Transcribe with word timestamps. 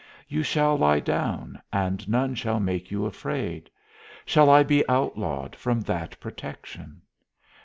You 0.27 0.41
shall 0.41 0.77
lie 0.79 0.99
down, 0.99 1.61
and 1.71 2.09
none 2.09 2.33
shall 2.33 2.59
make 2.59 2.89
you 2.89 3.05
afraid: 3.05 3.69
shall 4.25 4.49
I 4.49 4.63
be 4.63 4.83
outlawed 4.89 5.55
from 5.55 5.81
that 5.81 6.19
protection? 6.19 7.03